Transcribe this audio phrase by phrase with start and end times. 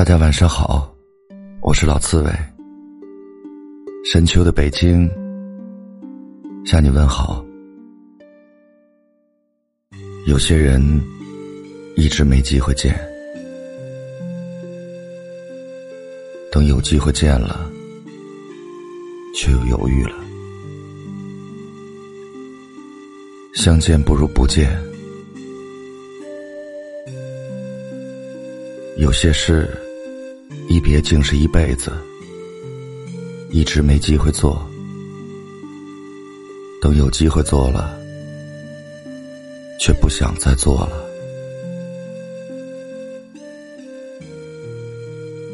[0.00, 0.90] 大家晚上好，
[1.60, 2.32] 我是老刺猬。
[4.02, 5.06] 深秋的北京，
[6.64, 7.44] 向你问好。
[10.26, 10.80] 有些人
[11.96, 12.98] 一直没机会见，
[16.50, 17.70] 等有机会见了，
[19.34, 20.14] 却又犹豫了。
[23.52, 24.74] 相见不如不见，
[28.96, 29.68] 有些事
[30.70, 31.92] 一别竟是一辈子。
[33.50, 34.64] 一直没机会做，
[36.80, 37.98] 等有机会做了，
[39.80, 40.92] 却不想再做了。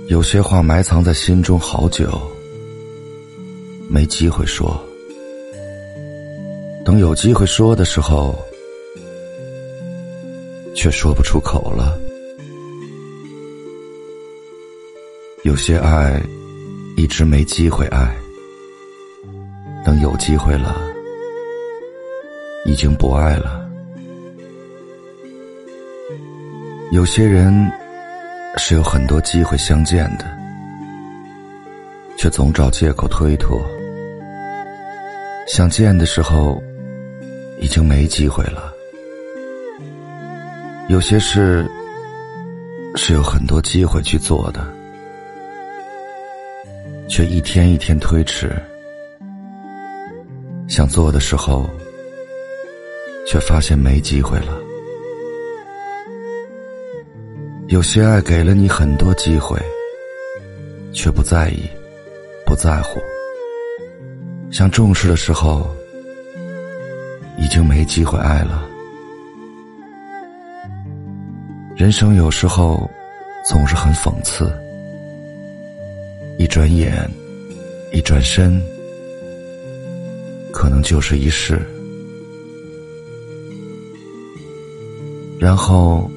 [0.08, 2.20] 有些话埋藏在心中好久，
[3.88, 4.78] 没机会说。
[6.84, 8.38] 等有机会说的时候，
[10.74, 11.98] 却说不出口了。
[15.46, 16.20] 有些爱。
[16.96, 18.16] 一直没机会爱，
[19.84, 20.74] 等有机会了，
[22.64, 23.68] 已经不爱了。
[26.90, 27.70] 有些人
[28.56, 30.24] 是有很多机会相见的，
[32.16, 33.60] 却总找借口推脱。
[35.46, 36.62] 想见的时候，
[37.60, 38.72] 已经没机会了。
[40.88, 41.70] 有些事
[42.94, 44.75] 是有很多机会去做的。
[47.08, 48.52] 却一天一天推迟，
[50.68, 51.68] 想做的时候，
[53.26, 54.58] 却发现没机会了。
[57.68, 59.58] 有些爱给了你很多机会，
[60.92, 61.68] 却不在意，
[62.44, 63.00] 不在乎。
[64.50, 65.68] 想重视的时候，
[67.38, 68.68] 已经没机会爱了。
[71.76, 72.88] 人生有时候
[73.44, 74.52] 总是很讽刺。
[76.38, 76.92] 一转眼，
[77.92, 78.60] 一转身，
[80.52, 81.60] 可能就是一世。
[85.38, 86.10] 然后，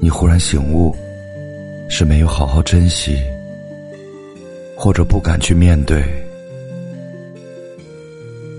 [0.00, 0.94] 你忽然醒悟，
[1.88, 3.16] 是没有好好珍惜，
[4.76, 6.04] 或者不敢去面对。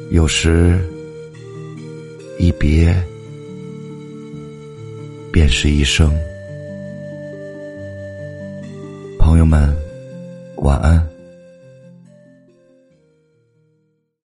[0.09, 0.77] 有时，
[2.37, 2.93] 一别，
[5.31, 6.13] 便是一生。
[10.61, 11.20] 晚安。